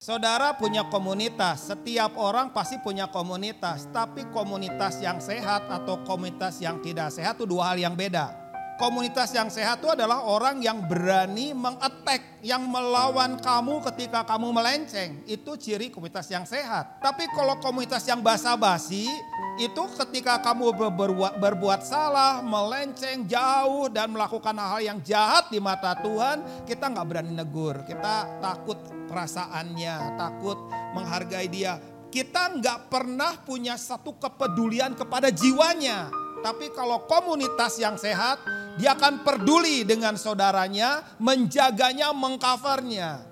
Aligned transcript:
Saudara 0.00 0.56
punya 0.56 0.88
komunitas, 0.88 1.68
setiap 1.68 2.16
orang 2.16 2.56
pasti 2.56 2.80
punya 2.80 3.12
komunitas, 3.12 3.84
tapi 3.92 4.24
komunitas 4.32 4.96
yang 5.04 5.20
sehat 5.20 5.68
atau 5.68 6.00
komunitas 6.08 6.56
yang 6.56 6.80
tidak 6.80 7.12
sehat 7.12 7.36
itu 7.36 7.44
dua 7.44 7.68
hal 7.68 7.76
yang 7.76 7.92
beda. 7.92 8.32
Komunitas 8.80 9.28
yang 9.36 9.52
sehat 9.52 9.84
itu 9.84 9.92
adalah 9.92 10.24
orang 10.24 10.64
yang 10.64 10.88
berani 10.88 11.52
mengattack, 11.52 12.40
yang 12.40 12.64
melawan 12.64 13.36
kamu 13.44 13.84
ketika 13.92 14.24
kamu 14.24 14.48
melenceng. 14.56 15.20
Itu 15.28 15.60
ciri 15.60 15.92
komunitas 15.92 16.32
yang 16.32 16.48
sehat. 16.48 16.96
Tapi 17.04 17.28
kalau 17.36 17.60
komunitas 17.60 18.00
yang 18.08 18.24
basa-basi, 18.24 19.04
itu 19.60 19.84
ketika 20.00 20.40
kamu 20.40 20.72
berbuat, 21.36 21.84
salah, 21.84 22.40
melenceng 22.40 23.28
jauh 23.28 23.92
dan 23.92 24.08
melakukan 24.08 24.56
hal-hal 24.56 24.80
yang 24.80 24.98
jahat 25.04 25.52
di 25.52 25.60
mata 25.60 25.92
Tuhan, 26.00 26.64
kita 26.64 26.88
nggak 26.88 27.06
berani 27.06 27.32
negur. 27.36 27.84
Kita 27.84 28.40
takut 28.40 28.80
perasaannya, 29.04 30.16
takut 30.16 30.56
menghargai 30.96 31.44
dia. 31.52 31.76
Kita 32.08 32.56
nggak 32.56 32.88
pernah 32.88 33.36
punya 33.44 33.76
satu 33.76 34.16
kepedulian 34.16 34.96
kepada 34.96 35.28
jiwanya. 35.28 36.08
Tapi 36.40 36.72
kalau 36.72 37.04
komunitas 37.04 37.76
yang 37.76 38.00
sehat, 38.00 38.40
dia 38.80 38.96
akan 38.96 39.20
peduli 39.22 39.84
dengan 39.84 40.16
saudaranya, 40.16 41.04
menjaganya, 41.20 42.16
mengcovernya. 42.16 43.29